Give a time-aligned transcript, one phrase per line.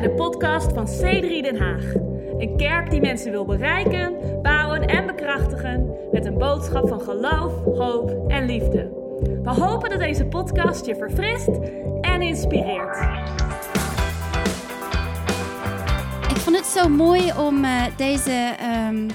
[0.00, 1.94] bij de podcast van C3 Den Haag.
[2.38, 8.30] Een kerk die mensen wil bereiken, bouwen en bekrachtigen met een boodschap van geloof, hoop
[8.30, 8.90] en liefde.
[9.42, 11.48] We hopen dat deze podcast je verfrist
[12.00, 12.96] en inspireert.
[16.30, 18.54] Ik vond het zo mooi om uh, deze
[18.88, 19.06] um,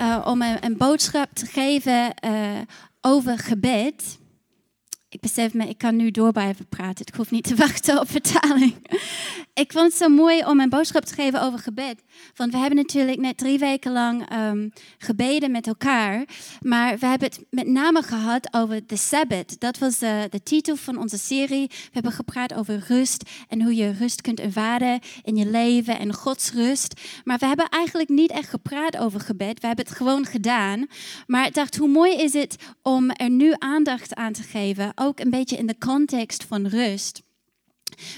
[0.00, 2.30] uh, om een, boodschap te geven uh,
[3.00, 4.19] over gebed
[5.10, 7.06] ik besef me, ik kan nu door blijven praten.
[7.06, 8.74] Ik hoef niet te wachten op vertaling.
[9.54, 12.02] ik vond het zo mooi om een boodschap te geven over gebed.
[12.36, 16.24] Want we hebben natuurlijk net drie weken lang um, gebeden met elkaar.
[16.60, 19.56] Maar we hebben het met name gehad over de Sabbat.
[19.58, 21.66] Dat was uh, de titel van onze serie.
[21.66, 26.14] We hebben gepraat over rust en hoe je rust kunt ervaren in je leven en
[26.14, 27.00] Gods rust.
[27.24, 29.60] Maar we hebben eigenlijk niet echt gepraat over gebed.
[29.60, 30.86] We hebben het gewoon gedaan.
[31.26, 35.20] Maar ik dacht, hoe mooi is het om er nu aandacht aan te geven ook
[35.20, 37.22] een beetje in de context van rust.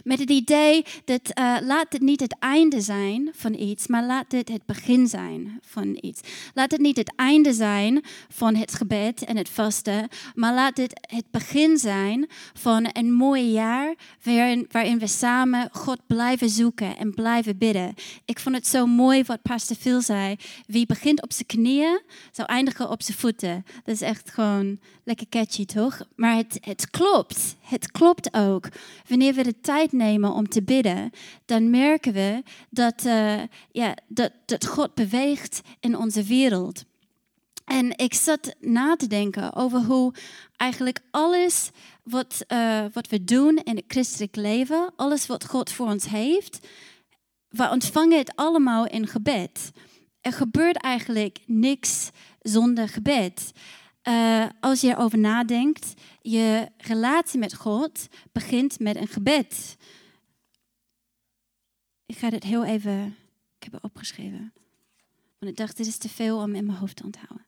[0.05, 4.33] Met het idee dat uh, laat het niet het einde zijn van iets, maar laat
[4.33, 6.21] het het begin zijn van iets.
[6.55, 11.07] Laat het niet het einde zijn van het gebed en het vasten, maar laat het
[11.11, 17.15] het begin zijn van een mooi jaar waarin, waarin we samen God blijven zoeken en
[17.15, 17.95] blijven bidden.
[18.25, 20.37] Ik vond het zo mooi wat Pastor Phil zei.
[20.67, 22.01] Wie begint op zijn knieën,
[22.33, 23.65] zou eindigen op zijn voeten.
[23.85, 26.01] Dat is echt gewoon lekker catchy, toch?
[26.15, 27.57] Maar het, het klopt.
[27.61, 28.69] Het klopt ook.
[29.09, 31.11] Wanneer we de tijd nemen om te bidden,
[31.45, 36.85] dan merken we dat, uh, ja, dat, dat God beweegt in onze wereld.
[37.65, 40.15] En ik zat na te denken over hoe
[40.57, 41.71] eigenlijk alles
[42.03, 46.59] wat, uh, wat we doen in het christelijk leven, alles wat God voor ons heeft,
[47.49, 49.71] we ontvangen het allemaal in gebed.
[50.21, 53.53] Er gebeurt eigenlijk niks zonder gebed.
[54.09, 59.77] Uh, als je erover nadenkt, je relatie met God begint met een gebed.
[62.07, 63.17] Ik ga dit heel even,
[63.57, 64.53] ik heb het opgeschreven.
[65.39, 67.47] Want ik dacht, dit is te veel om in mijn hoofd te onthouden.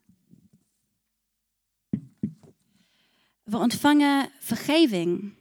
[3.43, 5.33] We ontvangen vergeving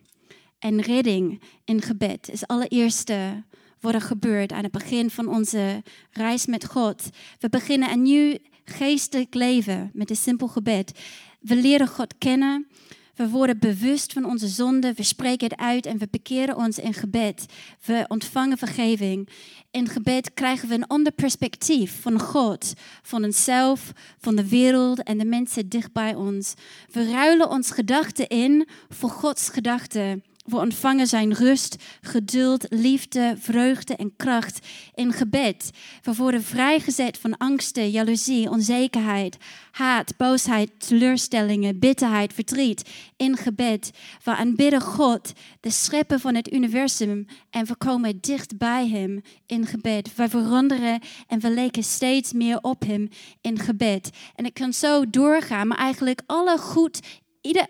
[0.60, 2.30] en redding in gebed.
[2.30, 3.44] is allereerste
[3.80, 7.10] wat er gebeurt aan het begin van onze reis met God.
[7.40, 11.00] We beginnen een nieuw geestelijk leven met een simpel gebed.
[11.40, 12.68] We leren God kennen.
[13.16, 14.94] We worden bewust van onze zonde.
[14.94, 17.46] We spreken het uit en we bekeren ons in gebed.
[17.86, 19.30] We ontvangen vergeving.
[19.72, 25.18] In gebed krijgen we een ander perspectief van God, van onszelf, van de wereld en
[25.18, 26.54] de mensen dichtbij ons.
[26.92, 30.24] We ruilen ons gedachten in voor Gods gedachten.
[30.44, 35.70] We ontvangen zijn rust, geduld, liefde, vreugde en kracht in gebed.
[36.02, 39.38] We worden vrijgezet van angsten, jaloezie, onzekerheid,
[39.72, 43.92] haat, boosheid, teleurstellingen, bitterheid, verdriet in gebed.
[44.24, 49.66] We aanbidden God, de schepper van het universum, en we komen dicht bij Hem in
[49.66, 50.16] gebed.
[50.16, 53.10] We veranderen en we leken steeds meer op Hem
[53.42, 54.10] in gebed.
[54.36, 57.00] En ik kan zo doorgaan, maar eigenlijk alle goed,
[57.42, 57.68] ieder,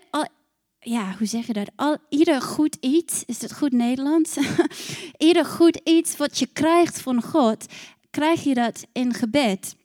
[0.84, 1.70] ja, hoe zeg je dat?
[1.76, 4.36] Al, ieder goed iets, is het goed Nederlands?
[5.18, 7.66] ieder goed iets wat je krijgt van God,
[8.10, 9.76] krijg je dat in gebed.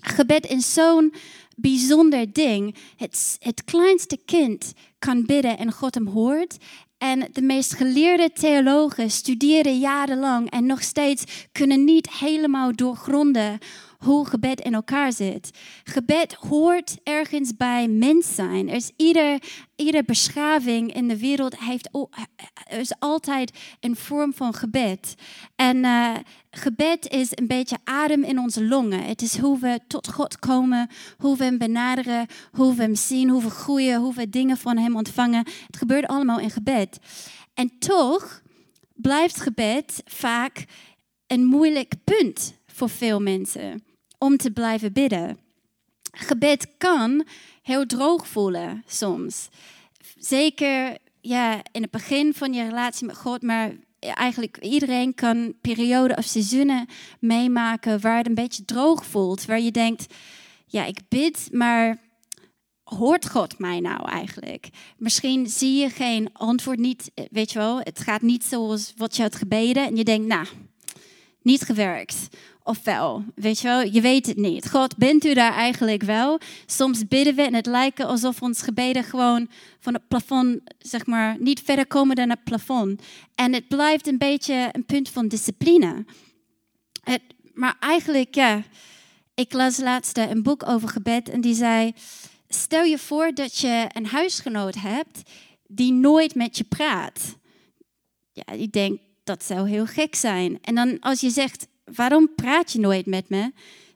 [0.00, 1.14] Gebed is zo'n
[1.56, 2.74] bijzonder ding.
[2.96, 6.56] Het, het kleinste kind kan bidden en God hem hoort.
[6.98, 13.58] En de meest geleerde theologen studeren jarenlang en nog steeds kunnen niet helemaal doorgronden
[14.04, 15.50] hoe gebed in elkaar zit.
[15.84, 18.68] Gebed hoort ergens bij mens zijn.
[18.68, 19.42] Er is ieder,
[19.76, 21.90] ieder beschaving in de wereld heeft,
[22.68, 25.14] is altijd een vorm van gebed.
[25.56, 26.16] En uh,
[26.50, 29.04] gebed is een beetje adem in onze longen.
[29.04, 33.28] Het is hoe we tot God komen, hoe we hem benaderen, hoe we hem zien,
[33.28, 35.46] hoe we groeien, hoe we dingen van hem ontvangen.
[35.66, 36.98] Het gebeurt allemaal in gebed.
[37.54, 38.42] En toch
[38.94, 40.64] blijft gebed vaak
[41.26, 43.88] een moeilijk punt voor veel mensen
[44.20, 45.38] om te blijven bidden.
[46.12, 47.26] Gebed kan
[47.62, 49.48] heel droog voelen soms.
[50.18, 56.16] Zeker ja, in het begin van je relatie met God, maar eigenlijk iedereen kan perioden
[56.16, 56.86] of seizoenen
[57.18, 59.44] meemaken waar het een beetje droog voelt.
[59.44, 60.14] Waar je denkt,
[60.66, 61.98] ja, ik bid, maar
[62.82, 64.68] hoort God mij nou eigenlijk?
[64.96, 69.22] Misschien zie je geen antwoord niet, weet je wel, het gaat niet zoals wat je
[69.22, 70.46] had gebeden en je denkt, nou,
[71.42, 72.28] niet gewerkt
[72.70, 73.24] of wel?
[73.34, 74.70] Weet je wel, je weet het niet.
[74.70, 76.40] God, bent u daar eigenlijk wel?
[76.66, 79.48] Soms bidden we en het lijkt alsof ons gebeden gewoon
[79.80, 83.02] van het plafond, zeg maar, niet verder komen dan het plafond.
[83.34, 86.04] En het blijft een beetje een punt van discipline.
[87.02, 87.22] Het,
[87.54, 88.62] maar eigenlijk, ja,
[89.34, 91.92] ik las laatst een boek over gebed en die zei,
[92.48, 95.22] stel je voor dat je een huisgenoot hebt
[95.66, 97.36] die nooit met je praat.
[98.32, 100.58] Ja, die denkt, dat zou heel gek zijn.
[100.62, 103.52] En dan als je zegt, waarom praat je nooit met me?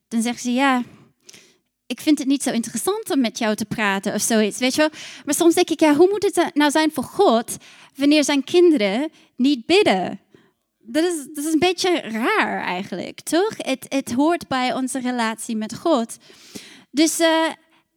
[0.08, 0.82] Dan zeggen ze, ja,
[1.86, 4.80] ik vind het niet zo interessant om met jou te praten of zoiets, weet je
[4.80, 4.90] wel.
[5.24, 7.56] Maar soms denk ik, ja, hoe moet het nou zijn voor God
[7.94, 10.20] wanneer zijn kinderen niet bidden?
[10.78, 13.52] Dat is, dat is een beetje raar eigenlijk, toch?
[13.56, 16.16] Het, het hoort bij onze relatie met God.
[16.90, 17.28] Dus uh,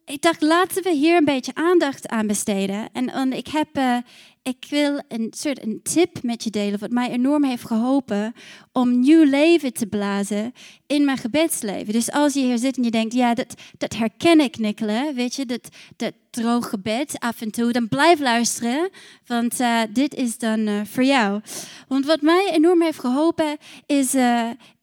[0.07, 2.89] ik dacht, laten we hier een beetje aandacht aan besteden.
[2.93, 3.97] En, ik, heb, uh,
[4.41, 8.33] ik wil een soort een tip met je delen, wat mij enorm heeft geholpen
[8.71, 10.53] om nieuw leven te blazen
[10.85, 11.93] in mijn gebedsleven.
[11.93, 15.35] Dus als je hier zit en je denkt, ja, dat, dat herken ik, Nicola, weet
[15.35, 18.89] je, dat, dat droog gebed af en toe, dan blijf luisteren,
[19.25, 21.41] want uh, dit is dan uh, voor jou.
[21.87, 24.15] Want wat mij enorm heeft geholpen is,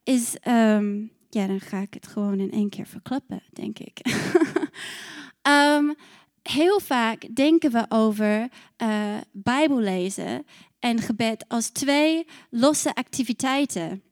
[0.02, 4.00] is um, ja, dan ga ik het gewoon in één keer verklappen, denk ik.
[5.48, 5.94] um,
[6.42, 8.48] heel vaak denken we over
[8.82, 10.46] uh, Bijbel lezen
[10.78, 14.02] en gebed als twee losse activiteiten.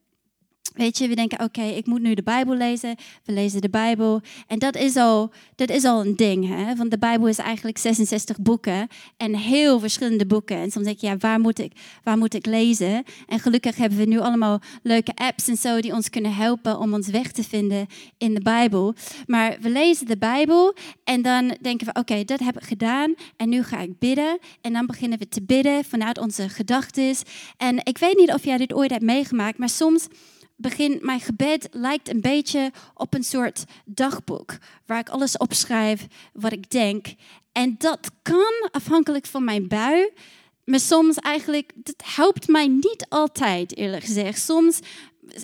[0.75, 2.97] Weet je, we denken, oké, ik moet nu de Bijbel lezen.
[3.25, 4.21] We lezen de Bijbel.
[4.47, 6.75] En dat is al, dat is al een ding, hè?
[6.75, 10.57] want de Bijbel is eigenlijk 66 boeken en heel verschillende boeken.
[10.57, 11.73] En soms denk je, ja, waar moet ik,
[12.03, 13.05] waar moet ik lezen?
[13.27, 16.95] En gelukkig hebben we nu allemaal leuke apps en zo die ons kunnen helpen om
[16.95, 17.87] ons weg te vinden
[18.19, 18.95] in de Bijbel.
[19.27, 23.49] Maar we lezen de Bijbel en dan denken we, oké, dat heb ik gedaan en
[23.49, 24.39] nu ga ik bidden.
[24.61, 26.81] En dan beginnen we te bidden vanuit onze gedachten.
[27.57, 30.07] En ik weet niet of jij dit ooit hebt meegemaakt, maar soms
[30.63, 36.53] begin, mijn gebed lijkt een beetje op een soort dagboek, waar ik alles opschrijf wat
[36.53, 37.07] ik denk.
[37.53, 40.11] En dat kan, afhankelijk van mijn bui,
[40.65, 44.41] maar soms eigenlijk, dat helpt mij niet altijd, eerlijk gezegd.
[44.41, 44.79] Soms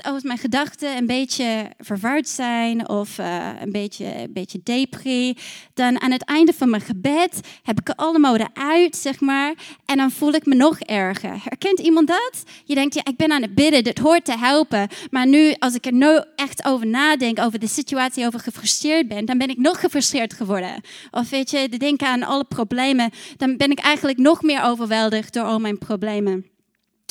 [0.03, 5.37] als mijn gedachten een beetje verward zijn of uh, een beetje, beetje depri,
[5.75, 9.55] dan aan het einde van mijn gebed heb ik allemaal eruit, zeg maar.
[9.85, 11.43] En dan voel ik me nog erger.
[11.43, 12.43] Herkent iemand dat?
[12.65, 14.89] Je denkt, ja, ik ben aan het bidden, dit hoort te helpen.
[15.11, 19.25] Maar nu, als ik er nu echt over nadenk, over de situatie, over gefrustreerd ben,
[19.25, 20.83] dan ben ik nog gefrustreerd geworden.
[21.11, 25.33] Of weet je, de denken aan alle problemen, dan ben ik eigenlijk nog meer overweldigd
[25.35, 26.58] door al mijn problemen.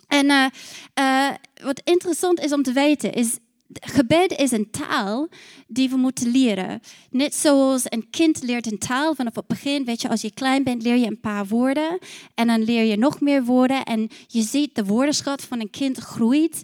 [0.07, 0.45] En uh,
[0.99, 1.29] uh,
[1.63, 3.37] wat interessant is om te weten, is
[3.73, 5.27] gebed is een taal
[5.67, 6.79] die we moeten leren.
[7.09, 9.85] Net zoals een kind leert een taal vanaf het begin.
[9.85, 11.97] Weet je, als je klein bent, leer je een paar woorden.
[12.35, 13.83] En dan leer je nog meer woorden.
[13.83, 16.63] En je ziet de woordenschat van een kind groeit.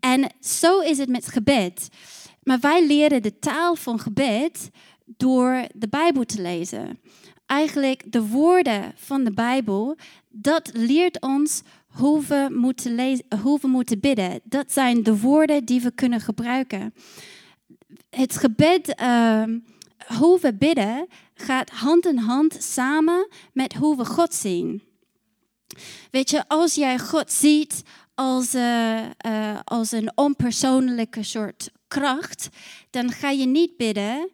[0.00, 1.88] En zo is het met gebed.
[2.42, 4.70] Maar wij leren de taal van gebed
[5.04, 7.00] door de Bijbel te lezen.
[7.46, 9.96] Eigenlijk de woorden van de Bijbel,
[10.28, 14.40] dat leert ons hoe we moeten, lezen, hoe we moeten bidden.
[14.44, 16.94] Dat zijn de woorden die we kunnen gebruiken.
[18.10, 19.42] Het gebed, uh,
[20.18, 24.82] hoe we bidden, gaat hand in hand samen met hoe we God zien.
[26.10, 27.82] Weet je, als jij God ziet
[28.14, 32.48] als, uh, uh, als een onpersoonlijke soort kracht,
[32.90, 34.30] dan ga je niet bidden.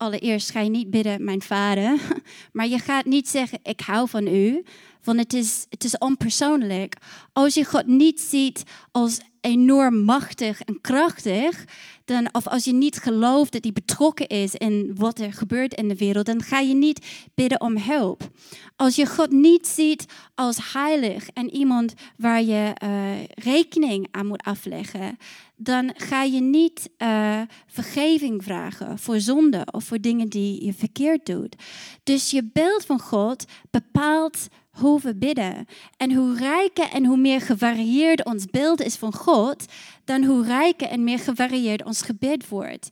[0.00, 1.98] Allereerst ga je niet bidden, mijn vader,
[2.52, 4.64] maar je gaat niet zeggen, ik hou van u,
[5.02, 6.96] want het is, het is onpersoonlijk.
[7.32, 11.64] Als je God niet ziet als enorm machtig en krachtig,
[12.04, 15.88] dan, of als je niet gelooft dat hij betrokken is in wat er gebeurt in
[15.88, 18.30] de wereld, dan ga je niet bidden om hulp.
[18.76, 20.04] Als je God niet ziet
[20.34, 25.18] als heilig en iemand waar je uh, rekening aan moet afleggen,
[25.62, 31.26] dan ga je niet uh, vergeving vragen voor zonde of voor dingen die je verkeerd
[31.26, 31.56] doet.
[32.02, 35.66] Dus je beeld van God bepaalt hoe we bidden.
[35.96, 39.64] En hoe rijker en hoe meer gevarieerd ons beeld is van God,
[40.04, 42.88] dan hoe rijker en meer gevarieerd ons gebed wordt.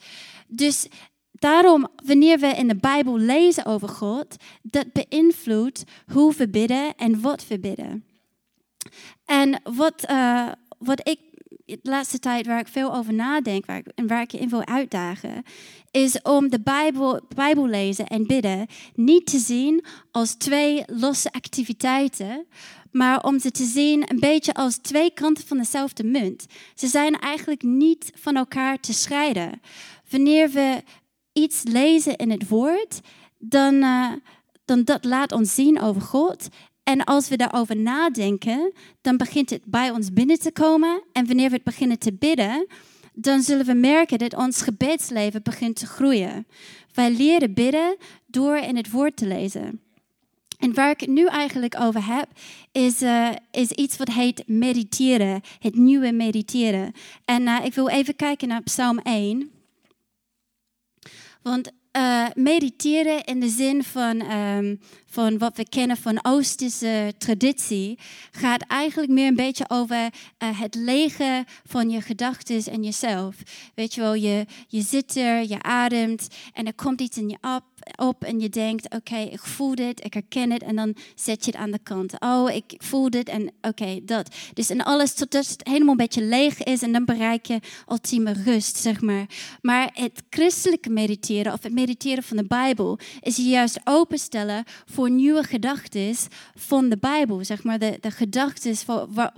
[0.47, 0.87] Dus
[1.33, 7.21] daarom, wanneer we in de Bijbel lezen over God, dat beïnvloedt hoe we bidden en
[7.21, 8.05] wat we bidden.
[9.25, 10.49] En wat, uh,
[10.79, 11.19] wat ik
[11.69, 14.49] de laatste tijd waar ik veel over nadenk waar ik, en waar ik je in
[14.49, 15.43] wil uitdagen,
[15.91, 22.47] is om de Bijbel, Bijbel lezen en bidden niet te zien als twee losse activiteiten,
[22.91, 26.47] maar om ze te zien een beetje als twee kanten van dezelfde munt.
[26.75, 29.61] Ze zijn eigenlijk niet van elkaar te scheiden.
[30.11, 30.83] Wanneer we
[31.33, 33.01] iets lezen in het woord,
[33.39, 34.13] dan, uh,
[34.65, 36.49] dan dat laat ons zien over God
[36.89, 41.03] en als we daarover nadenken, dan begint het bij ons binnen te komen.
[41.13, 42.67] En wanneer we het beginnen te bidden,
[43.13, 46.47] dan zullen we merken dat ons gebedsleven begint te groeien.
[46.93, 49.81] Wij leren bidden door in het woord te lezen.
[50.59, 52.29] En waar ik het nu eigenlijk over heb,
[52.73, 55.41] is, uh, is iets wat heet mediteren.
[55.59, 56.93] Het nieuwe mediteren.
[57.25, 59.51] En uh, ik wil even kijken naar Psalm 1.
[61.43, 67.99] Want uh, mediteren in de zin van, um, van wat we kennen van Oosterse traditie
[68.31, 73.37] gaat eigenlijk meer een beetje over uh, het legen van je gedachten en jezelf.
[73.75, 77.39] Weet je wel, je, je zit er, je ademt en er komt iets in je
[77.41, 77.65] op
[77.97, 81.51] op en je denkt, oké, ik voel dit, ik herken het en dan zet je
[81.51, 82.21] het aan de kant.
[82.21, 84.35] Oh, ik voel dit en oké, dat.
[84.55, 88.33] Dus en alles totdat het helemaal een beetje leeg is en dan bereik je ultieme
[88.45, 89.27] rust, zeg maar.
[89.61, 95.11] Maar het christelijke mediteren of het mediteren van de Bijbel is je juist openstellen voor
[95.11, 95.87] nieuwe gedachten
[96.55, 98.77] van de Bijbel, zeg maar, de, de gedachten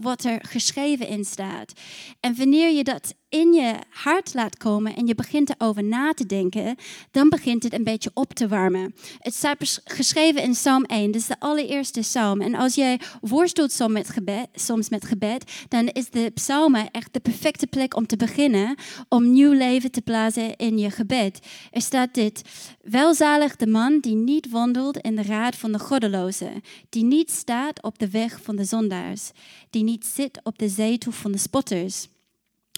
[0.01, 1.73] wat er geschreven in staat.
[2.21, 6.27] En wanneer je dat in je hart laat komen en je begint erover na te
[6.27, 6.77] denken,
[7.11, 8.95] dan begint het een beetje op te warmen.
[9.19, 12.41] Het staat geschreven in Psalm 1, dus de allereerste psalm.
[12.41, 17.13] En als jij worstelt soms met gebed, soms met gebed dan is de psalmen echt
[17.13, 18.75] de perfecte plek om te beginnen,
[19.09, 21.47] om nieuw leven te blazen in je gebed.
[21.71, 22.43] Er staat dit,
[22.83, 27.83] welzalig de man die niet wandelt in de raad van de goddelozen, die niet staat
[27.83, 29.31] op de weg van de zondaars,
[29.71, 32.09] die niet zit op de zetel van de spotters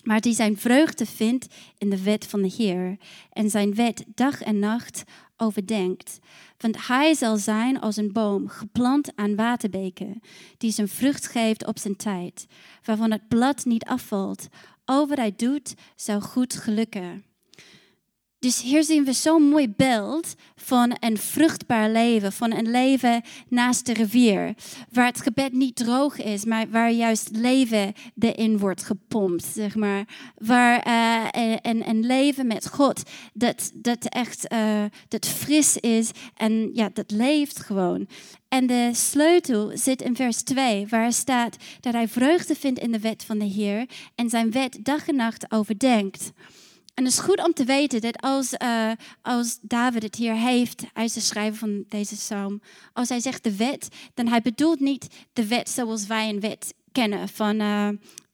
[0.03, 1.47] maar die zijn vreugde vindt
[1.79, 2.97] in de wet van de Heer
[3.31, 5.03] en zijn wet dag en nacht
[5.37, 6.19] overdenkt.
[6.59, 10.21] Want hij zal zijn als een boom geplant aan waterbeken,
[10.59, 12.47] die zijn vrucht geeft op zijn tijd,
[12.85, 14.49] waarvan het blad niet afvalt.
[14.85, 17.25] Al wat hij doet, zou goed gelukken.
[18.43, 23.87] Dus hier zien we zo'n mooi beeld van een vruchtbaar leven, van een leven naast
[23.87, 24.55] de rivier,
[24.91, 30.05] waar het gebed niet droog is, maar waar juist leven erin wordt gepompt, zeg maar.
[30.37, 36.91] Waar uh, een, leven met God dat, dat echt uh, dat fris is en ja,
[36.93, 38.09] dat leeft gewoon.
[38.49, 43.01] En de sleutel zit in vers 2, waar staat dat hij vreugde vindt in de
[43.01, 46.33] wet van de Heer en zijn wet dag en nacht overdenkt.
[46.95, 50.85] En het is goed om te weten dat als, uh, als David het hier heeft,
[50.95, 52.61] is de schrijver van deze psalm,
[52.93, 56.75] als hij zegt de wet, dan hij bedoelt niet de wet zoals wij een wet
[56.93, 57.89] kennen van uh,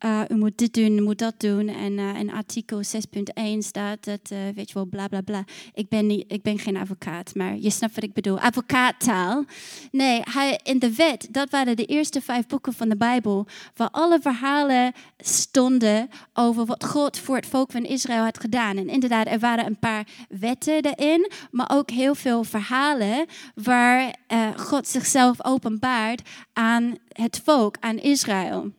[0.04, 1.68] uh, u moet dit doen, u moet dat doen.
[1.68, 5.44] En uh, in artikel 6.1 staat dat, uh, weet je wel, bla bla bla.
[5.72, 8.40] Ik ben, niet, ik ben geen advocaat, maar je snapt wat ik bedoel.
[8.40, 9.44] Advocaattaal.
[9.90, 13.90] Nee, hij, in de wet, dat waren de eerste vijf boeken van de Bijbel, waar
[13.90, 18.76] alle verhalen stonden over wat God voor het volk van Israël had gedaan.
[18.76, 24.14] En inderdaad, er waren een paar wetten erin, maar ook heel veel verhalen waar
[24.56, 28.72] God zichzelf openbaart aan het volk, aan Israël.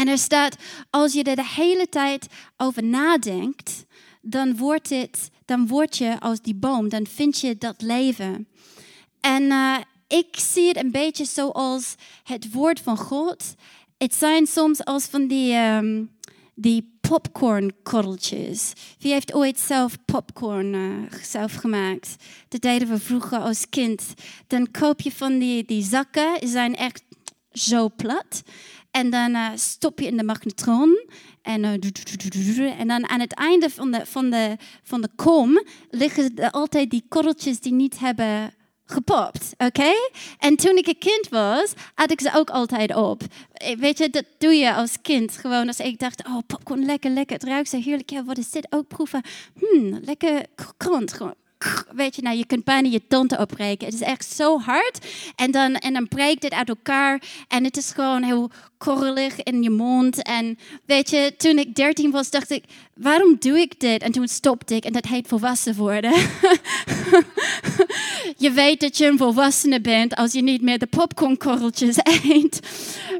[0.00, 0.56] En er staat,
[0.90, 2.26] als je er de hele tijd
[2.56, 3.84] over nadenkt,
[4.22, 8.48] dan wordt, het, dan word je als die boom, dan vind je dat leven.
[9.20, 9.76] En uh,
[10.08, 13.54] ik zie het een beetje zoals het woord van God.
[13.98, 16.10] Het zijn soms als van die, um,
[16.54, 18.72] die popcornkorreltjes.
[18.98, 22.16] Wie heeft ooit zelf popcorn uh, zelf gemaakt?
[22.48, 24.02] Dat deden we vroeger als kind.
[24.46, 27.02] Dan koop je van die, die zakken, die zijn echt
[27.52, 28.42] zo plat.
[28.90, 31.08] En dan uh, stop je in de magnetron.
[31.42, 36.36] En, uh, en dan aan het einde van de, van de, van de kom liggen
[36.36, 38.52] er altijd die korreltjes die niet hebben
[38.90, 39.92] gepopt, oké?
[40.38, 43.22] En toen ik een kind was, had ik ze ook altijd op.
[43.52, 45.36] Eh, weet je, dat doe je als kind.
[45.36, 47.36] Gewoon als ik dacht, oh, popcorn, lekker, lekker.
[47.36, 48.10] Het ruikt zo heerlijk.
[48.10, 48.66] Ja, wat is dit?
[48.70, 49.22] Ook proeven.
[49.58, 51.12] Hmm, lekker krant.
[51.12, 51.34] Gewoon
[51.92, 53.86] weet je, nou, je kunt bijna je tanden opbreken.
[53.86, 55.06] Het is echt zo hard.
[55.36, 57.22] En dan, en dan breekt het uit elkaar.
[57.48, 60.22] En het is gewoon heel korrelig in je mond.
[60.22, 62.64] En weet je, toen ik 13 was, dacht ik,
[62.94, 64.02] waarom doe ik dit?
[64.02, 64.84] En toen stopte ik.
[64.84, 66.12] En dat heet volwassen worden.
[68.44, 72.60] je weet dat je een volwassene bent als je niet meer de popcornkorreltjes eet.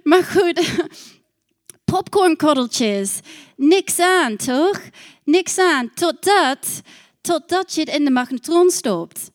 [0.03, 0.71] Maar goed,
[1.93, 3.21] popcornkorreltjes.
[3.57, 4.81] Niks aan, toch?
[5.25, 5.91] Niks aan.
[5.95, 6.83] Totdat
[7.21, 9.31] totdat je het in de magnetron stopt.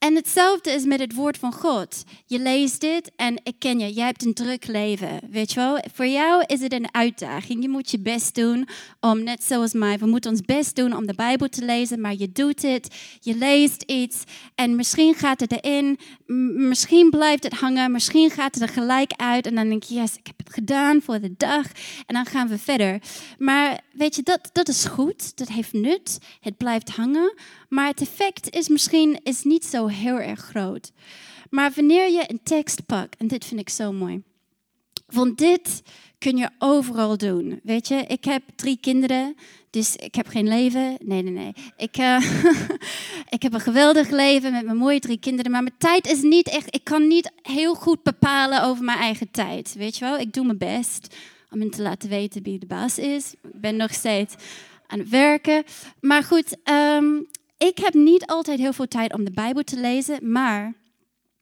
[0.00, 2.04] En hetzelfde is met het woord van God.
[2.26, 3.92] Je leest dit en ik ken je.
[3.92, 5.78] Jij hebt een druk leven, weet je wel.
[5.94, 7.62] Voor jou is het een uitdaging.
[7.62, 8.68] Je moet je best doen
[9.00, 12.00] om, net zoals mij, we moeten ons best doen om de Bijbel te lezen.
[12.00, 14.22] Maar je doet het, je leest iets
[14.54, 15.98] en misschien gaat het erin.
[16.56, 19.46] Misschien blijft het hangen, misschien gaat het er gelijk uit.
[19.46, 21.66] En dan denk je, yes, ik heb het gedaan voor de dag.
[22.06, 23.02] En dan gaan we verder.
[23.38, 25.36] Maar weet je, dat, dat is goed.
[25.36, 26.18] Dat heeft nut.
[26.40, 27.34] Het blijft hangen.
[27.70, 30.92] Maar het effect is misschien is niet zo heel erg groot.
[31.50, 34.22] Maar wanneer je een tekst pakt, en dit vind ik zo mooi.
[35.06, 35.82] Want dit
[36.18, 37.60] kun je overal doen.
[37.62, 39.34] Weet je, ik heb drie kinderen,
[39.70, 40.96] dus ik heb geen leven.
[41.04, 41.52] Nee, nee, nee.
[41.76, 42.20] Ik, uh,
[43.36, 45.50] ik heb een geweldig leven met mijn mooie drie kinderen.
[45.50, 46.74] Maar mijn tijd is niet echt.
[46.74, 49.74] Ik kan niet heel goed bepalen over mijn eigen tijd.
[49.74, 51.16] Weet je wel, ik doe mijn best
[51.50, 53.32] om hen te laten weten wie de baas is.
[53.32, 54.34] Ik ben nog steeds
[54.86, 55.64] aan het werken.
[56.00, 57.26] Maar goed, um,
[57.68, 60.74] ik heb niet altijd heel veel tijd om de Bijbel te lezen, maar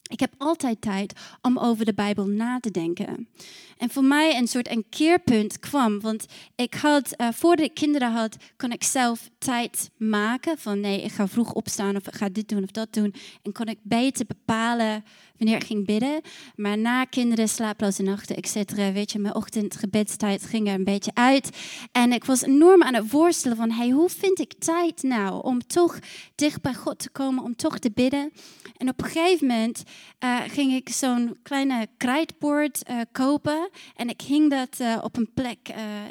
[0.09, 3.29] ik heb altijd tijd om over de Bijbel na te denken.
[3.77, 8.13] En voor mij een soort een keerpunt kwam, want ik had, uh, voordat ik kinderen
[8.13, 12.29] had, kon ik zelf tijd maken van nee, ik ga vroeg opstaan of ik ga
[12.29, 13.15] dit doen of dat doen.
[13.43, 15.05] En kon ik beter bepalen
[15.39, 16.21] wanneer ik ging bidden.
[16.57, 21.51] Maar na kinderen, slaaploze nachten, etc., weet je, mijn ochtendgebedstijd ging er een beetje uit.
[21.93, 25.67] En ik was enorm aan het worstelen van, hey, hoe vind ik tijd nou om
[25.67, 25.99] toch
[26.35, 28.33] dicht bij God te komen, om toch te bidden?
[28.77, 29.83] En op een gegeven moment
[30.25, 33.71] uh, ging ik zo'n kleine krijtbord uh, kopen.
[33.97, 35.59] En ik hing dat uh, op een plek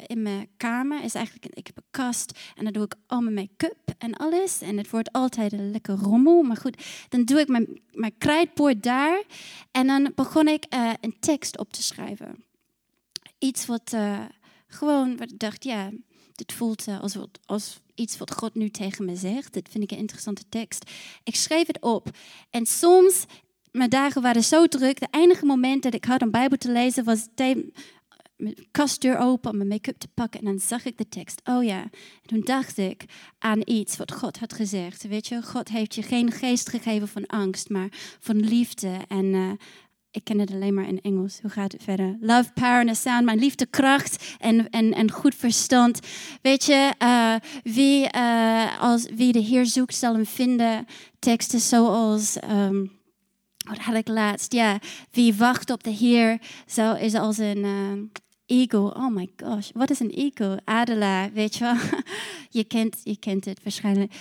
[0.06, 1.04] in mijn kamer.
[1.04, 4.60] Is eigenlijk, ik heb een kast en dan doe ik al mijn make-up en alles.
[4.60, 6.42] En het wordt altijd een lekker rommel.
[6.42, 9.17] Maar goed, dan doe ik mijn, mijn krijtbord daar.
[9.70, 10.66] En dan begon ik
[11.00, 12.44] een tekst op te schrijven.
[13.38, 13.96] Iets wat
[14.66, 15.90] gewoon, wat ik dacht, ja,
[16.32, 19.52] dit voelt als, als iets wat God nu tegen me zegt.
[19.52, 20.90] Dit vind ik een interessante tekst.
[21.24, 22.10] Ik schreef het op.
[22.50, 23.24] En soms,
[23.72, 25.00] mijn dagen waren zo druk.
[25.00, 27.26] De enige moment dat ik had om Bijbel te lezen was
[28.38, 30.40] mijn kastdeur open om mijn make-up te pakken.
[30.40, 31.40] En dan zag ik de tekst.
[31.44, 31.82] Oh ja.
[31.82, 33.04] En toen dacht ik
[33.38, 35.08] aan iets wat God had gezegd.
[35.08, 37.88] Weet je, God heeft je geen geest gegeven van angst, maar
[38.20, 39.50] van liefde en uh,
[40.10, 41.40] ik ken het alleen maar in Engels.
[41.40, 42.16] Hoe gaat het verder?
[42.20, 43.24] Love, power and sound.
[43.24, 46.00] Mijn liefde, kracht en, en, en goed verstand.
[46.42, 47.34] Weet je, uh,
[47.74, 50.86] wie, uh, als, wie de Heer zoekt, zal hem vinden.
[51.18, 52.36] Teksten zoals...
[52.50, 52.96] Um,
[53.68, 54.52] wat had ik laatst?
[54.52, 54.78] Ja,
[55.10, 57.64] wie wacht op de Heer zo is als een...
[58.48, 58.94] eagle.
[58.94, 60.60] Oh my gosh, wat is een eagle?
[60.64, 61.76] Adelaar, weet je wel.
[62.60, 64.12] je, kent, je kent het waarschijnlijk.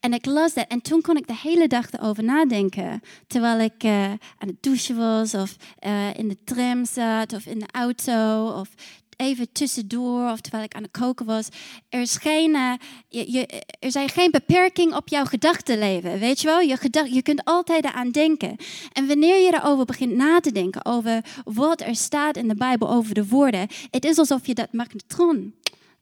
[0.00, 3.00] En ik las dat en toen kon ik de hele dag erover nadenken.
[3.26, 7.58] Terwijl ik uh, aan het douchen was of uh, in de tram zat of in
[7.58, 8.68] de auto of
[9.16, 11.48] even tussendoor of terwijl ik aan het koken was.
[11.88, 16.18] Er, is geen, je, er zijn geen beperkingen op jouw gedachtenleven.
[16.18, 16.60] Weet je wel?
[16.60, 18.56] Je, gedacht, je kunt altijd eraan denken.
[18.92, 22.90] En wanneer je erover begint na te denken, over wat er staat in de Bijbel
[22.90, 25.54] over de woorden, het is alsof je dat magnetron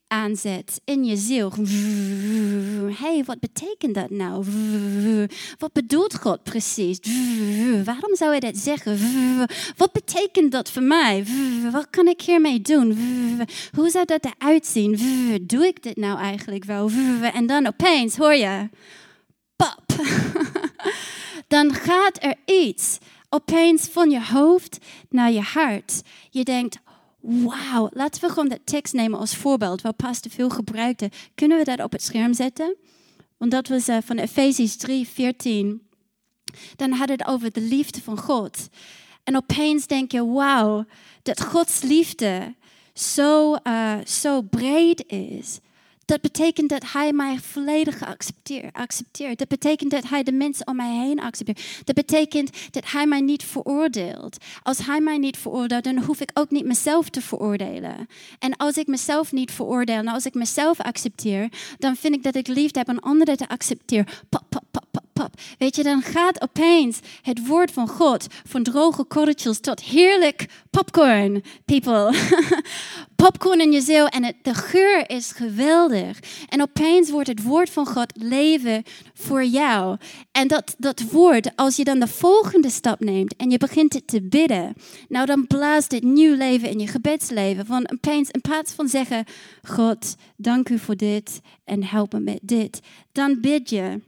[0.09, 1.53] aanzet in je ziel.
[2.99, 4.45] Hey, wat betekent dat nou?
[5.59, 6.99] Wat bedoelt God precies?
[7.85, 8.99] Waarom zou hij dat zeggen?
[9.77, 11.25] Wat betekent dat voor mij?
[11.73, 12.99] Wat kan ik hiermee doen?
[13.77, 14.99] Hoe zou dat eruit zien?
[15.47, 16.91] Doe ik dit nou eigenlijk wel?
[17.35, 18.69] En dan opeens hoor je,
[19.57, 19.83] pap.
[21.49, 24.79] Dan gaat er iets opeens van je hoofd
[25.09, 26.03] naar je hart.
[26.31, 26.79] Je denkt,
[27.27, 31.11] Wauw, laten we gewoon de tekst nemen als voorbeeld, waar Pastor veel gebruikte.
[31.35, 32.77] Kunnen we dat op het scherm zetten?
[33.37, 35.89] Want dat was uh, van Efesies 3, 14.
[36.77, 38.69] Dan had het over de liefde van God.
[39.23, 40.85] En opeens denk je, wauw,
[41.23, 42.55] dat Gods liefde
[42.95, 45.59] zo, uh, zo breed is.
[46.05, 48.03] Dat betekent dat hij mij volledig
[48.73, 49.39] accepteert.
[49.39, 51.81] Dat betekent dat hij de mensen om mij heen accepteert.
[51.85, 54.37] Dat betekent dat hij mij niet veroordeelt.
[54.63, 58.09] Als hij mij niet veroordeelt, dan hoef ik ook niet mezelf te veroordelen.
[58.39, 62.35] En als ik mezelf niet veroordeel, en als ik mezelf accepteer, dan vind ik dat
[62.35, 64.07] ik liefde heb om anderen te accepteren.
[64.29, 64.65] Pop, pop,
[65.59, 71.43] Weet je, dan gaat opeens het woord van God van droge korreltjes tot heerlijk popcorn,
[71.65, 72.15] people.
[73.25, 76.19] popcorn in je ziel en het, de geur is geweldig.
[76.49, 78.83] En opeens wordt het woord van God leven
[79.15, 79.97] voor jou.
[80.33, 84.07] En dat, dat woord, als je dan de volgende stap neemt en je begint het
[84.07, 84.75] te bidden,
[85.09, 87.67] nou dan blaast dit nieuw leven in je gebedsleven.
[87.67, 89.25] Van opeens, in plaats van zeggen,
[89.63, 92.81] God, dank u voor dit en help me met dit,
[93.13, 94.01] dan bid je.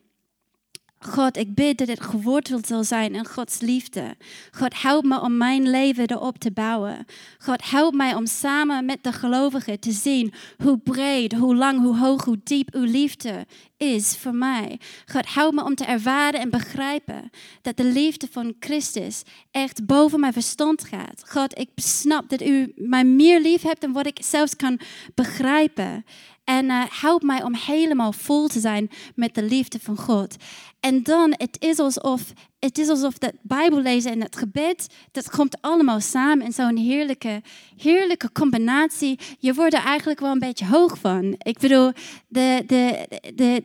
[0.99, 4.17] God, ik bid dat het geworteld zal zijn in Gods liefde.
[4.51, 7.07] God, help me om mijn leven erop te bouwen.
[7.39, 10.33] God, help mij om samen met de gelovigen te zien
[10.63, 14.81] hoe breed, hoe lang, hoe hoog, hoe diep uw liefde is voor mij.
[15.07, 17.31] God, help me om te ervaren en begrijpen
[17.63, 21.23] dat de liefde van Christus echt boven mijn verstand gaat.
[21.29, 24.81] God, ik snap dat u mij meer lief hebt dan wat ik zelfs kan
[25.15, 26.05] begrijpen.
[26.47, 30.37] En uh, help mij om helemaal vol te zijn met de liefde van God.
[30.81, 32.33] En dan, het is alsof,
[32.67, 36.77] het is alsof dat Bijbel lezen en het gebed, dat komt allemaal samen in zo'n
[36.77, 37.43] heerlijke,
[37.77, 39.19] heerlijke combinatie.
[39.39, 41.35] Je wordt er eigenlijk wel een beetje hoog van.
[41.39, 41.93] Ik bedoel,
[42.29, 43.65] de, de, de,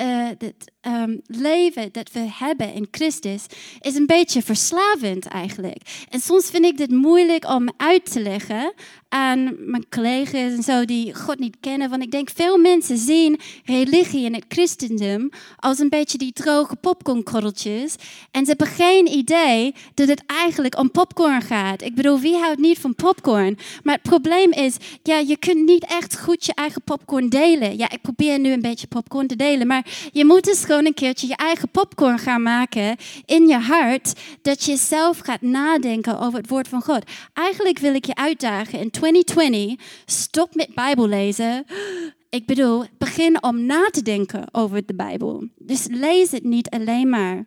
[0.00, 3.46] uh, het um, leven dat we hebben in Christus
[3.80, 6.06] is een beetje verslavend eigenlijk.
[6.08, 8.72] En soms vind ik dit moeilijk om uit te leggen
[9.08, 11.90] aan mijn collega's en zo die God niet kennen.
[11.90, 16.76] Want ik denk, veel mensen zien religie en het christendom als een beetje die droge
[16.76, 17.94] popcornkorreltjes.
[18.30, 21.82] En En ze hebben geen idee dat het eigenlijk om popcorn gaat.
[21.82, 23.58] Ik bedoel, wie houdt niet van popcorn?
[23.82, 27.76] Maar het probleem is, ja, je kunt niet echt goed je eigen popcorn delen.
[27.76, 30.94] Ja, ik probeer nu een beetje popcorn te delen, maar je moet dus gewoon een
[30.94, 36.38] keertje je eigen popcorn gaan maken in je hart, dat je zelf gaat nadenken over
[36.38, 37.04] het woord van God.
[37.32, 41.64] Eigenlijk wil ik je uitdagen in 2020, stop met Bijbel lezen.
[42.30, 45.48] Ik bedoel, begin om na te denken over de Bijbel.
[45.58, 47.44] Dus lees het niet alleen maar.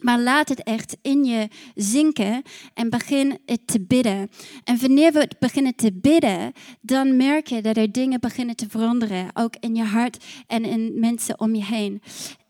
[0.00, 2.42] Maar laat het echt in je zinken
[2.74, 4.30] en begin het te bidden.
[4.64, 8.68] En wanneer we het beginnen te bidden, dan merk je dat er dingen beginnen te
[8.68, 9.28] veranderen.
[9.34, 12.02] Ook in je hart en in mensen om je heen.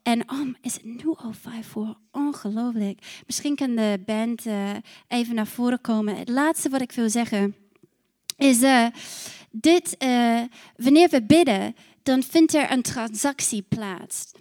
[0.03, 1.97] En oh, is het nu al vijf voor?
[2.13, 3.23] Ongelooflijk.
[3.27, 4.71] Misschien kan de band uh,
[5.09, 6.17] even naar voren komen.
[6.17, 7.55] Het laatste wat ik wil zeggen
[8.37, 8.87] is uh,
[9.51, 10.41] dit: uh,
[10.77, 14.33] wanneer we bidden, dan vindt er een transactie plaats.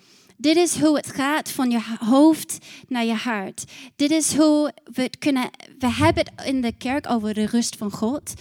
[0.41, 3.63] Dit is hoe het gaat van je hoofd naar je hart.
[3.95, 5.49] Dit is hoe we het kunnen.
[5.79, 8.33] We hebben het in de kerk over de rust van God.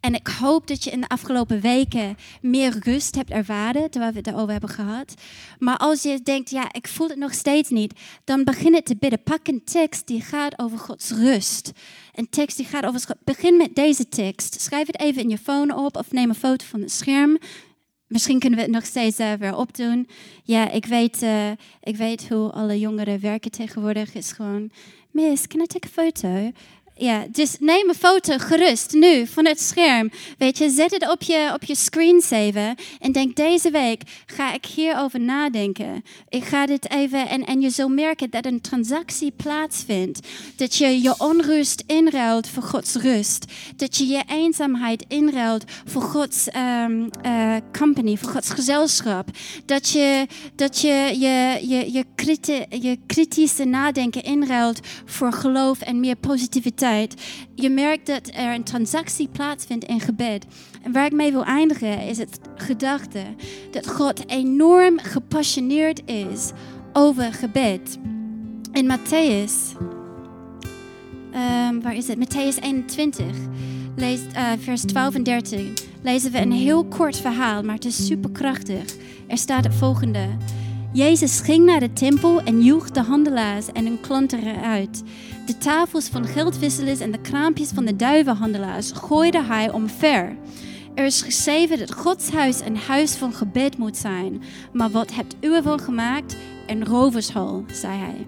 [0.00, 4.18] En ik hoop dat je in de afgelopen weken meer rust hebt ervaren, terwijl we
[4.18, 5.14] het erover hebben gehad.
[5.58, 8.96] Maar als je denkt, ja, ik voel het nog steeds niet, dan begin het te
[8.96, 9.22] bidden.
[9.22, 11.72] Pak een tekst die gaat over Gods rust.
[12.14, 13.00] Een tekst die gaat over.
[13.24, 14.60] Begin met deze tekst.
[14.60, 17.38] Schrijf het even in je phone op of neem een foto van het scherm.
[18.14, 20.08] Misschien kunnen we het nog steeds uh, weer opdoen.
[20.42, 21.50] Ja, ik weet, uh,
[21.82, 24.14] ik weet hoe alle jongeren werken tegenwoordig.
[24.14, 24.70] is gewoon,
[25.10, 26.52] miss, can I take a photo?
[26.96, 30.10] Ja, dus neem een foto gerust nu van het scherm.
[30.38, 34.64] Weet je, zet het op je, op je screensaver en denk deze week ga ik
[34.64, 36.02] hierover nadenken.
[36.28, 40.28] Ik ga dit even en, en je zult merken dat een transactie plaatsvindt.
[40.56, 43.44] Dat je je onrust inruilt voor Gods rust.
[43.76, 49.28] Dat je je eenzaamheid inruilt voor Gods um, uh, company, voor Gods gezelschap.
[49.64, 56.00] Dat je dat je, je, je, je, kriti je kritische nadenken inruilt voor geloof en
[56.00, 56.82] meer positiviteit
[57.54, 60.46] je merkt dat er een transactie plaatsvindt in gebed.
[60.82, 63.22] En waar ik mee wil eindigen is het gedachte
[63.70, 66.50] dat God enorm gepassioneerd is
[66.92, 67.98] over gebed.
[68.72, 69.78] In Matthäus,
[71.34, 72.18] um, waar is het?
[72.18, 73.26] Matthäus 21,
[73.96, 78.06] leest, uh, vers 12 en 13, lezen we een heel kort verhaal, maar het is
[78.06, 78.94] superkrachtig.
[79.26, 80.28] Er staat het volgende.
[80.94, 85.02] Jezus ging naar de tempel en joeg de handelaars en hun klanten eruit.
[85.46, 90.36] De tafels van geldwisselers en de kraampjes van de duivenhandelaars gooide hij omver.
[90.94, 94.42] Er is geschreven dat Gods huis een huis van gebed moet zijn.
[94.72, 96.36] Maar wat hebt u ervan gemaakt?
[96.66, 98.26] Een rovershal, zei hij.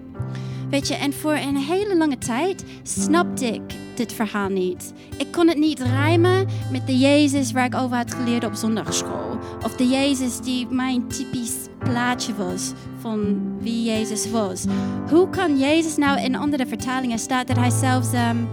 [0.69, 4.93] Weet je, en voor een hele lange tijd snapte ik dit verhaal niet.
[5.17, 9.39] Ik kon het niet rijmen met de Jezus waar ik over had geleerd op zondagschool.
[9.63, 14.65] Of de Jezus die mijn typisch plaatje was van wie Jezus was.
[15.09, 18.49] Hoe kan Jezus nou in andere vertalingen staat dat hij zelfs um,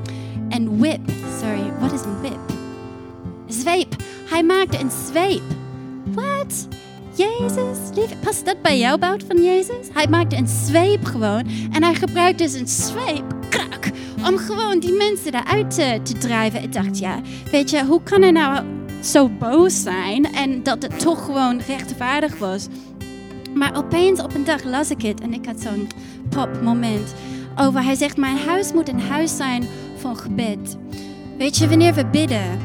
[0.49, 1.11] een whip,
[1.41, 2.53] sorry, wat is een whip?
[3.47, 3.97] Zweep.
[4.31, 5.43] Hij maakte een zweep.
[6.05, 6.69] Wat?
[7.15, 9.87] Jezus, lief, past dat bij jouw bout van Jezus?
[9.93, 13.91] Hij maakte een zweep gewoon en hij gebruikte dus een zweep, krak,
[14.27, 16.63] om gewoon die mensen eruit te, te drijven.
[16.63, 18.65] Ik dacht, ja, weet je, hoe kan hij nou
[19.03, 22.67] zo boos zijn en dat het toch gewoon rechtvaardig was?
[23.55, 25.89] Maar opeens op een dag las ik het en ik had zo'n
[26.29, 27.15] pop moment
[27.57, 27.83] over.
[27.83, 29.65] Hij zegt, mijn huis moet een huis zijn
[29.97, 30.77] van gebed.
[31.39, 32.59] Weet je, wanneer we bidden,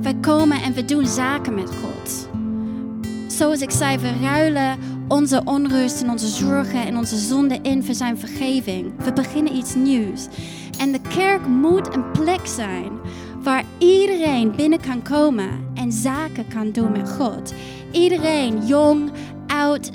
[0.00, 2.28] we komen en we doen zaken met God.
[3.26, 7.94] Zoals ik zei, we ruilen onze onrust en onze zorgen en onze zonden in voor
[7.94, 8.92] zijn vergeving.
[9.04, 10.26] We beginnen iets nieuws.
[10.78, 12.90] En de kerk moet een plek zijn
[13.42, 17.54] waar iedereen binnen kan komen en zaken kan doen met God.
[17.90, 19.10] Iedereen, jong,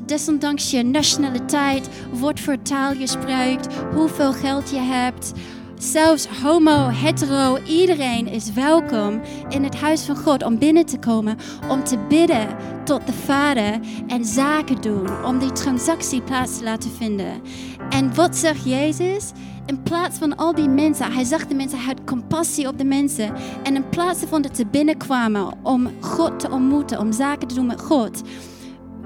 [0.06, 5.34] desondanks je nationaliteit, wat voor taal je spreekt, hoeveel geld je hebt.
[5.77, 11.38] Zelfs homo, hetero, iedereen is welkom in het huis van God om binnen te komen,
[11.69, 12.47] om te bidden
[12.84, 17.41] tot de Vader en zaken doen, om die transactie plaats te laten vinden.
[17.89, 19.32] En wat zegt Jezus?
[19.65, 22.86] In plaats van al die mensen, hij zag de mensen, hij had compassie op de
[22.86, 23.34] mensen.
[23.63, 27.65] En in plaats van dat ze binnenkwamen om God te ontmoeten, om zaken te doen
[27.65, 28.21] met God,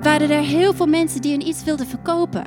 [0.01, 2.45] waren er heel veel mensen die hun iets wilden verkopen.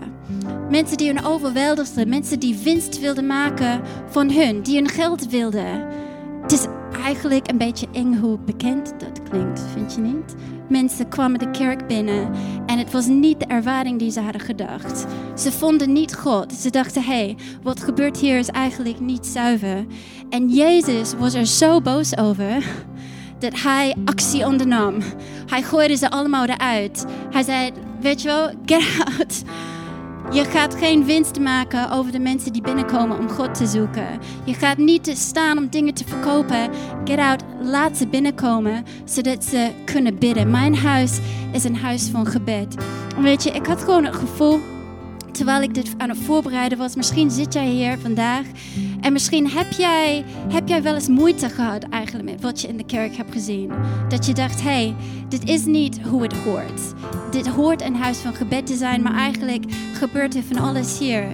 [0.70, 5.86] Mensen die hun overweldigden, mensen die winst wilden maken van hun, die hun geld wilden.
[6.42, 6.66] Het is
[7.04, 10.34] eigenlijk een beetje eng hoe bekend dat klinkt, vind je niet?
[10.68, 12.30] Mensen kwamen de kerk binnen
[12.66, 15.06] en het was niet de ervaring die ze hadden gedacht.
[15.34, 16.52] Ze vonden niet God.
[16.52, 19.84] Ze dachten, hé, hey, wat gebeurt hier is eigenlijk niet zuiver.
[20.30, 22.64] En Jezus was er zo boos over
[23.38, 24.94] dat hij actie ondernam.
[25.46, 27.04] Hij gooide ze allemaal eruit.
[27.30, 28.84] Hij zei, weet je wel, get
[29.18, 29.42] out.
[30.30, 34.06] Je gaat geen winst maken over de mensen die binnenkomen om God te zoeken.
[34.44, 36.70] Je gaat niet staan om dingen te verkopen.
[37.04, 40.50] Get out, laat ze binnenkomen, zodat ze kunnen bidden.
[40.50, 41.18] Mijn huis
[41.52, 42.74] is een huis van gebed.
[43.20, 44.60] weet je, ik had gewoon het gevoel
[45.34, 46.94] terwijl ik dit aan het voorbereiden was.
[46.94, 48.44] Misschien zit jij hier vandaag
[49.00, 52.76] en misschien heb jij, heb jij wel eens moeite gehad eigenlijk met wat je in
[52.76, 53.72] de kerk hebt gezien.
[54.08, 54.94] Dat je dacht, hé, hey,
[55.28, 56.80] dit is niet hoe het hoort.
[57.30, 61.26] Dit hoort een huis van gebed te zijn, maar eigenlijk gebeurt er van alles hier.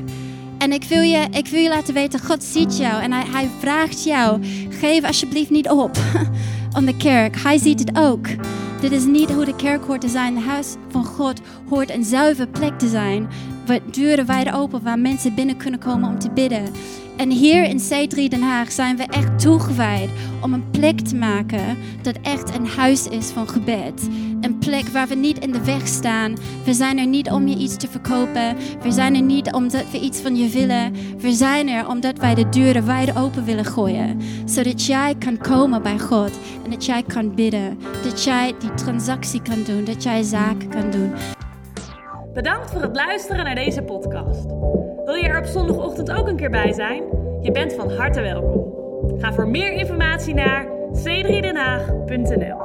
[0.59, 3.49] En ik wil, je, ik wil je laten weten, God ziet jou en hij, hij
[3.59, 5.99] vraagt jou, geef alsjeblieft niet op
[6.79, 7.37] om de kerk.
[7.43, 8.27] Hij ziet het ook.
[8.81, 10.37] Dit is niet hoe de kerk hoort te zijn.
[10.37, 13.29] Het huis van God hoort een zuiver plek te zijn.
[13.91, 16.65] Deuren wijd open, waar mensen binnen kunnen komen om te bidden.
[17.17, 21.77] En hier in C3 Den Haag zijn we echt toegewijd om een plek te maken
[22.03, 24.09] dat echt een huis is van gebed.
[24.41, 26.37] Een plek waar we niet in de weg staan.
[26.65, 28.57] We zijn er niet om je iets te verkopen.
[28.83, 30.93] We zijn er niet omdat we iets van je willen.
[31.19, 34.21] We zijn er omdat wij de deuren wijd open willen gooien.
[34.45, 36.31] Zodat jij kan komen bij God
[36.65, 37.79] en dat jij kan bidden.
[38.03, 39.85] Dat jij die transactie kan doen.
[39.85, 41.13] Dat jij zaken kan doen.
[42.33, 44.47] Bedankt voor het luisteren naar deze podcast.
[45.05, 47.03] Wil je er op zondagochtend ook een keer bij zijn?
[47.41, 48.75] Je bent van harte welkom.
[49.19, 52.59] Ga voor meer informatie naar c3denhaag.nl